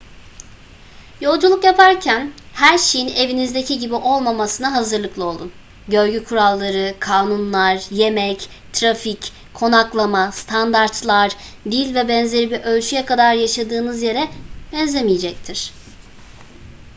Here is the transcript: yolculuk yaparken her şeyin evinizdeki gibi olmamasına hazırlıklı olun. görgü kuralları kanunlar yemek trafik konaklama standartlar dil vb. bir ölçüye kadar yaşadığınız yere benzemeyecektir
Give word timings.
yolculuk 1.21 1.63
yaparken 1.63 2.33
her 2.53 2.77
şeyin 2.77 3.07
evinizdeki 3.07 3.79
gibi 3.79 3.95
olmamasına 3.95 4.71
hazırlıklı 4.73 5.25
olun. 5.25 5.51
görgü 5.87 6.23
kuralları 6.23 6.95
kanunlar 6.99 7.85
yemek 7.91 8.49
trafik 8.73 9.31
konaklama 9.53 10.31
standartlar 10.31 11.31
dil 11.71 11.95
vb. 11.95 12.51
bir 12.51 12.61
ölçüye 12.61 13.05
kadar 13.05 13.33
yaşadığınız 13.33 14.01
yere 14.01 14.27
benzemeyecektir 14.71 15.71